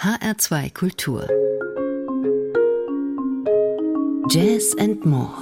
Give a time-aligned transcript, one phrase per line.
[0.00, 1.26] HR2 Kultur
[4.30, 5.34] Jazz and More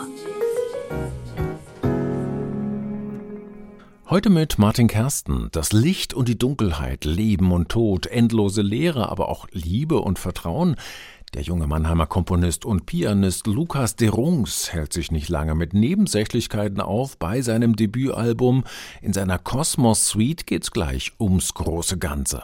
[4.09, 5.51] Heute mit Martin Kersten.
[5.53, 10.77] Das Licht und die Dunkelheit, Leben und Tod, endlose Leere, aber auch Liebe und Vertrauen.
[11.35, 16.81] Der junge Mannheimer Komponist und Pianist Lukas de Rungs hält sich nicht lange mit Nebensächlichkeiten
[16.81, 18.65] auf bei seinem Debütalbum.
[19.03, 22.43] In seiner Kosmos Suite geht's gleich ums große Ganze.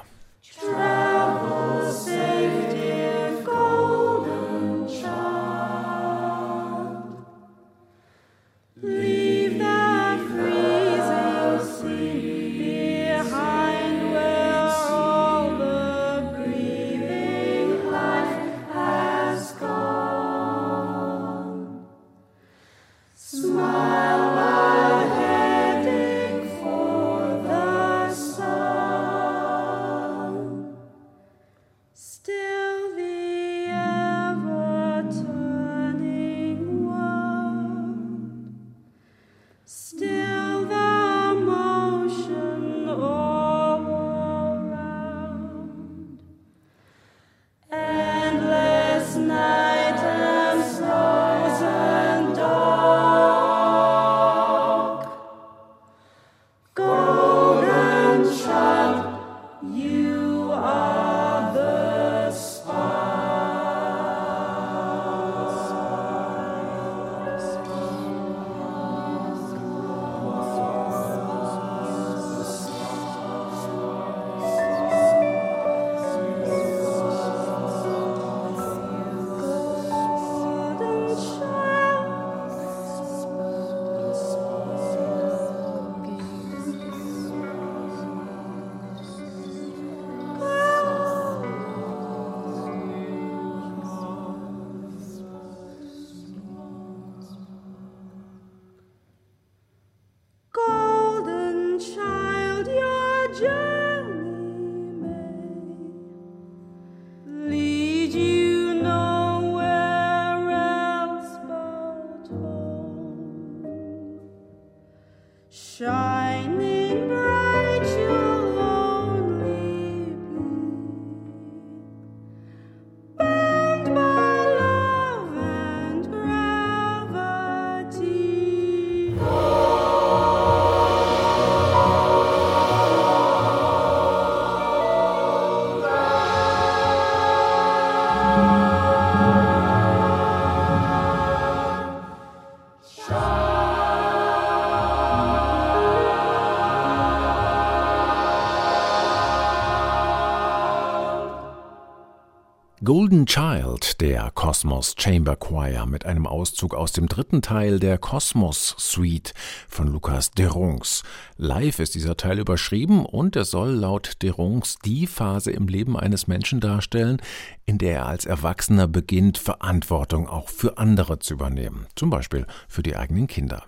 [152.85, 158.75] Golden Child, der Cosmos Chamber Choir mit einem Auszug aus dem dritten Teil der Cosmos
[158.76, 159.35] Suite
[159.69, 161.05] von Lukas Derungs.
[161.37, 166.26] Live ist dieser Teil überschrieben und er soll laut Derungs die Phase im Leben eines
[166.26, 167.23] Menschen darstellen,
[167.67, 172.82] in der er als Erwachsener beginnt, Verantwortung auch für andere zu übernehmen, zum Beispiel für
[172.82, 173.62] die eigenen Kinder.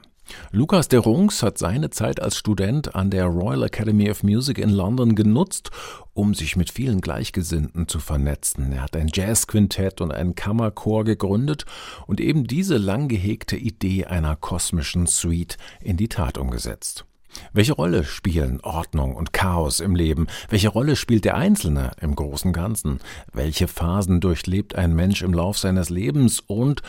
[0.50, 4.70] Lukas de Rungs hat seine Zeit als Student an der Royal Academy of Music in
[4.70, 5.70] London genutzt,
[6.12, 8.72] um sich mit vielen Gleichgesinnten zu vernetzen.
[8.72, 11.64] Er hat ein Jazzquintett und einen Kammerchor gegründet
[12.06, 17.04] und eben diese lang gehegte Idee einer kosmischen Suite in die Tat umgesetzt.
[17.52, 20.28] Welche Rolle spielen Ordnung und Chaos im Leben?
[20.48, 23.00] Welche Rolle spielt der Einzelne im großen Ganzen?
[23.32, 26.82] Welche Phasen durchlebt ein Mensch im Lauf seines Lebens und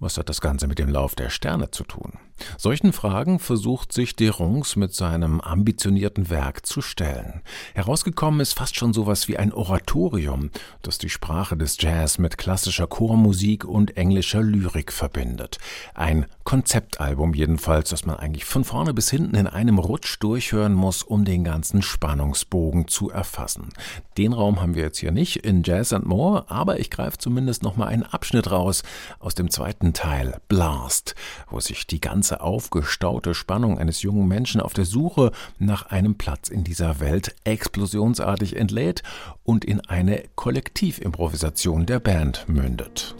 [0.00, 2.12] was hat das Ganze mit dem Lauf der Sterne zu tun?
[2.56, 7.42] Solchen Fragen versucht sich Derungs mit seinem ambitionierten Werk zu stellen.
[7.74, 10.50] Herausgekommen ist fast schon sowas wie ein Oratorium,
[10.80, 15.58] das die Sprache des Jazz mit klassischer Chormusik und englischer Lyrik verbindet.
[15.94, 21.02] Ein Konzeptalbum jedenfalls, das man eigentlich von vorne bis hinten in einem Rutsch durchhören muss,
[21.02, 23.68] um den ganzen Spannungsbogen zu erfassen.
[24.16, 27.62] Den Raum haben wir jetzt hier nicht in Jazz and More, aber ich greife zumindest
[27.62, 28.82] noch mal einen Abschnitt raus
[29.18, 31.14] aus dem zweiten Teil Blast,
[31.50, 36.16] wo sich die ganze ganze aufgestaute Spannung eines jungen Menschen auf der Suche nach einem
[36.16, 39.02] Platz in dieser Welt explosionsartig entlädt
[39.42, 43.14] und in eine Kollektivimprovisation der Band mündet.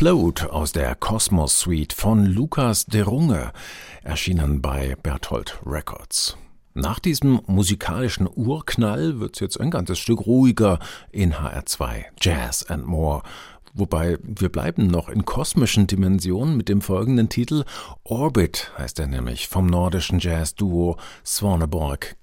[0.00, 3.52] Explode aus der Cosmos Suite von Lukas de Runge,
[4.02, 6.38] erschienen bei Berthold Records.
[6.72, 10.78] Nach diesem musikalischen Urknall wird's jetzt ein ganzes Stück ruhiger
[11.12, 13.22] in HR2 Jazz and More.
[13.74, 17.64] Wobei wir bleiben noch in kosmischen Dimensionen mit dem folgenden Titel
[18.02, 22.16] Orbit heißt er nämlich vom nordischen Jazz-Duo Svaneborg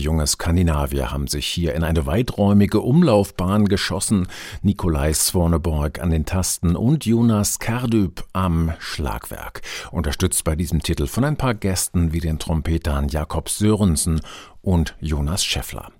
[0.00, 4.26] junge Skandinavier haben sich hier in eine weiträumige Umlaufbahn geschossen.
[4.62, 9.62] Nikolai Swaneborg an den Tasten und Jonas Kardyp am Schlagwerk.
[9.92, 14.20] Unterstützt bei diesem Titel von ein paar Gästen wie den Trompetern Jakob Sörensen
[14.62, 15.90] und Jonas Scheffler.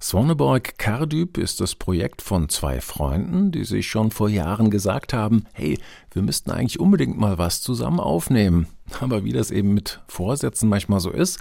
[0.00, 5.46] Swaneborg Kardyp ist das Projekt von zwei Freunden, die sich schon vor Jahren gesagt haben,
[5.54, 5.78] hey,
[6.12, 8.66] wir müssten eigentlich unbedingt mal was zusammen aufnehmen.
[9.00, 11.40] Aber wie das eben mit Vorsätzen manchmal so ist,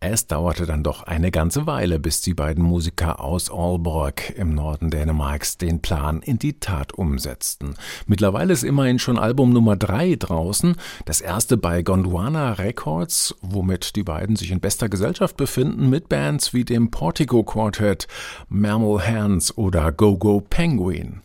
[0.00, 4.90] Es dauerte dann doch eine ganze Weile, bis die beiden Musiker aus Aalborg im Norden
[4.90, 7.74] Dänemarks den Plan in die Tat umsetzten.
[8.06, 14.04] Mittlerweile ist immerhin schon Album Nummer drei draußen, das erste bei Gondwana Records, womit die
[14.04, 18.06] beiden sich in bester Gesellschaft befinden mit Bands wie dem Portico Quartet,
[18.48, 21.22] Mammal Hands oder Go Go Penguin.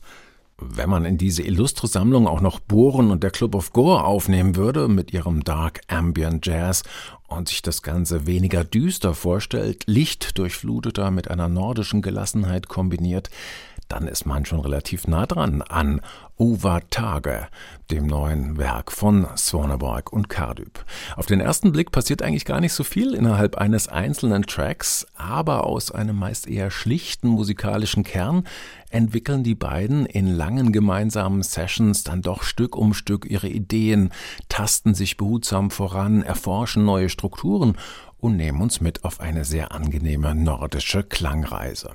[0.58, 4.56] Wenn man in diese illustre Sammlung auch noch Bohren und der Club of Gore aufnehmen
[4.56, 6.84] würde mit ihrem Dark Ambient Jazz
[7.34, 13.30] und sich das Ganze weniger düster vorstellt, lichtdurchfluteter mit einer nordischen Gelassenheit kombiniert,
[13.94, 16.02] dann ist man schon relativ nah dran an
[16.40, 17.48] Uva Tage,
[17.92, 20.84] dem neuen Werk von Swaneborg und Kardyb.
[21.16, 25.68] Auf den ersten Blick passiert eigentlich gar nicht so viel innerhalb eines einzelnen Tracks, aber
[25.68, 28.46] aus einem meist eher schlichten musikalischen Kern
[28.90, 34.10] entwickeln die beiden in langen gemeinsamen Sessions dann doch Stück um Stück ihre Ideen,
[34.50, 37.78] tasten sich behutsam voran, erforschen neue Strukturen
[38.24, 41.92] und nehmen uns mit auf eine sehr angenehme nordische Klangreise.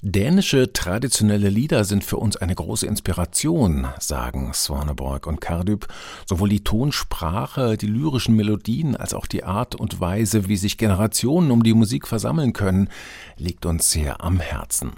[0.00, 5.86] Dänische traditionelle Lieder sind für uns eine große Inspiration, sagen Swaneborg und Kardyb.
[6.24, 11.50] Sowohl die Tonsprache, die lyrischen Melodien als auch die Art und Weise, wie sich Generationen
[11.50, 12.88] um die Musik versammeln können,
[13.36, 14.92] liegt uns sehr am Herzen.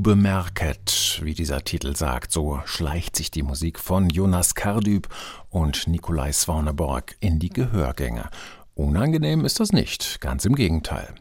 [0.00, 5.08] Übermerket, wie dieser Titel sagt, so schleicht sich die Musik von Jonas Kardyb
[5.50, 8.30] und Nikolai Swaneborg in die Gehörgänge.
[8.72, 11.14] Unangenehm ist das nicht, ganz im Gegenteil.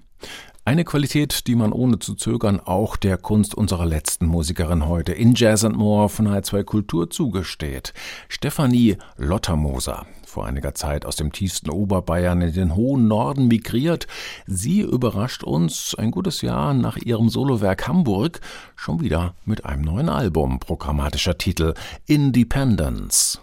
[0.64, 5.34] Eine Qualität, die man ohne zu zögern auch der Kunst unserer letzten Musikerin heute in
[5.36, 7.94] Jazz and More von H2 Kultur zugesteht.
[8.30, 14.08] Stefanie Lottermoser, vor einiger Zeit aus dem tiefsten Oberbayern in den hohen Norden migriert.
[14.46, 18.40] Sie überrascht uns ein gutes Jahr nach ihrem Solowerk Hamburg
[18.76, 21.74] schon wieder mit einem neuen Album, programmatischer Titel
[22.06, 23.42] Independence.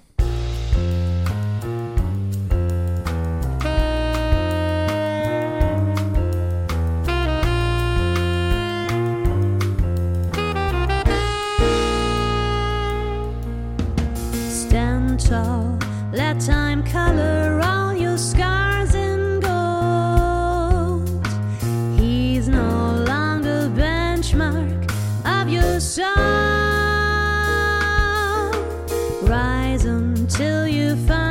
[29.84, 31.25] until you find.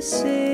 [0.00, 0.49] see.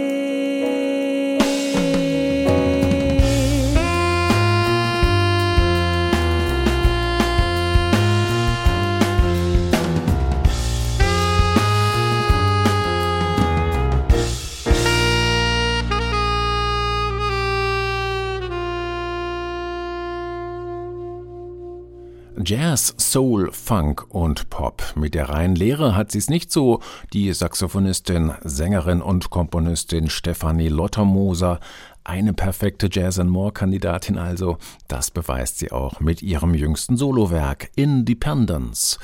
[22.76, 24.82] Jazz, Soul, Funk und Pop.
[24.96, 26.82] Mit der reinen Lehre hat sie es nicht so.
[27.14, 31.58] Die Saxophonistin, Sängerin und Komponistin Stefanie Lottermoser,
[32.04, 34.58] eine perfekte Jazz and More Kandidatin also,
[34.88, 38.98] das beweist sie auch mit ihrem jüngsten Solowerk Independence.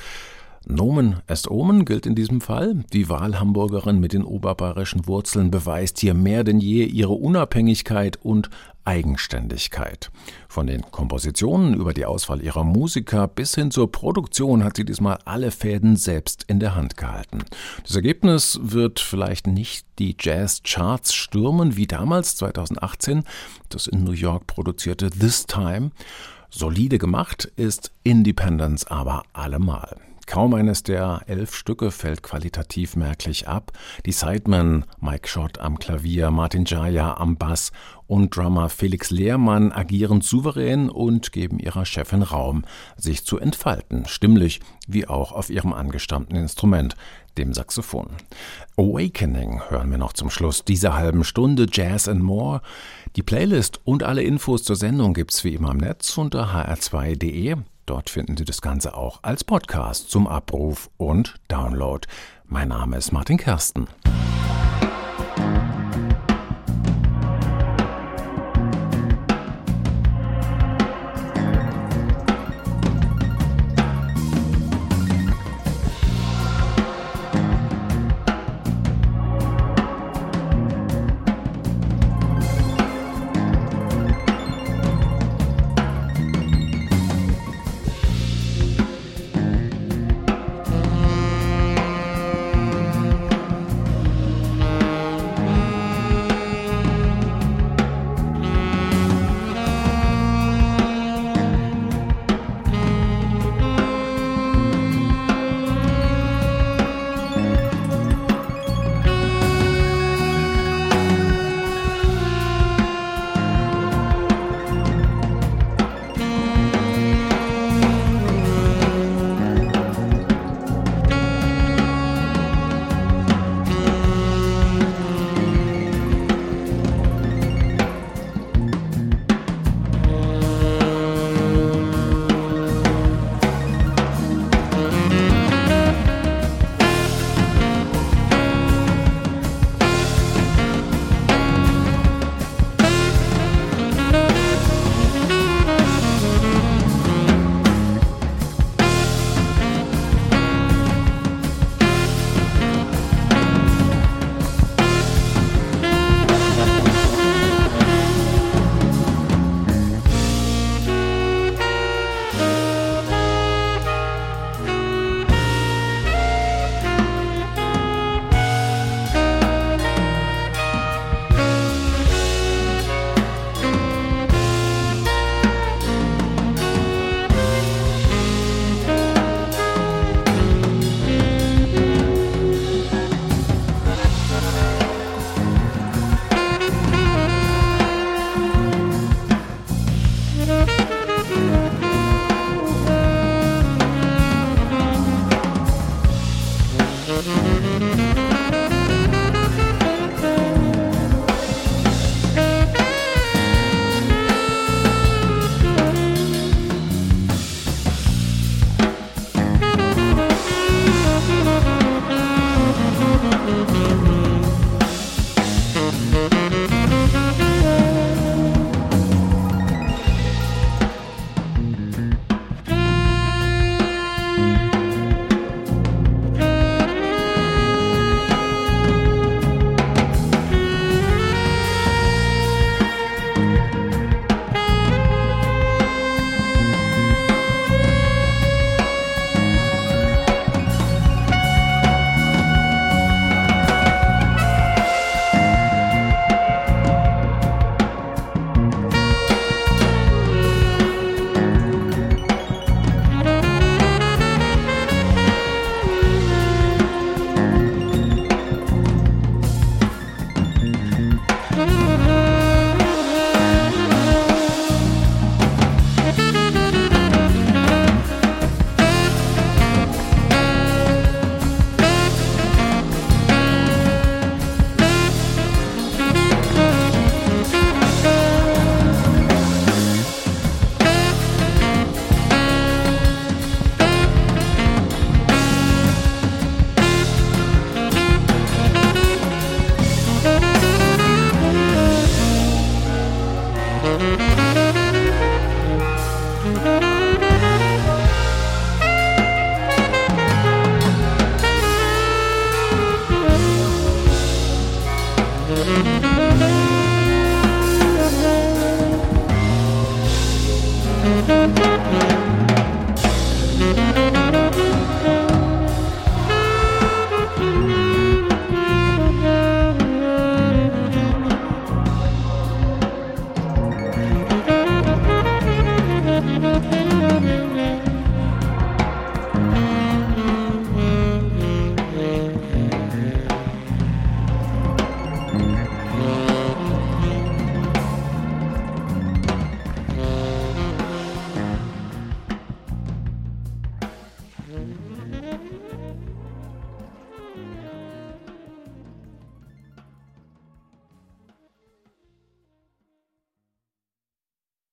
[0.65, 2.85] Nomen est Omen gilt in diesem Fall.
[2.93, 8.49] Die Wahlhamburgerin mit den oberbayerischen Wurzeln beweist hier mehr denn je ihre Unabhängigkeit und
[8.85, 10.09] Eigenständigkeit.
[10.47, 15.19] Von den Kompositionen über die Auswahl ihrer Musiker bis hin zur Produktion hat sie diesmal
[15.25, 17.39] alle Fäden selbst in der Hand gehalten.
[17.83, 23.23] Das Ergebnis wird vielleicht nicht die Jazz-Charts stürmen wie damals 2018,
[23.67, 25.91] das in New York produzierte This Time.
[26.49, 29.97] Solide gemacht ist Independence aber allemal.
[30.25, 33.71] Kaum eines der elf Stücke fällt qualitativ merklich ab.
[34.05, 37.71] Die Sidemen Mike Schott am Klavier, Martin Jaya am Bass
[38.07, 42.63] und Drummer Felix Lehrmann agieren souverän und geben ihrer Chefin Raum,
[42.97, 46.95] sich zu entfalten, stimmlich wie auch auf ihrem angestammten Instrument,
[47.37, 48.07] dem Saxophon.
[48.77, 52.61] Awakening hören wir noch zum Schluss dieser halben Stunde Jazz and More.
[53.15, 57.57] Die Playlist und alle Infos zur Sendung gibt's wie immer im Netz unter hr2.de.
[57.85, 62.07] Dort finden Sie das Ganze auch als Podcast zum Abruf und Download.
[62.45, 63.87] Mein Name ist Martin Kersten.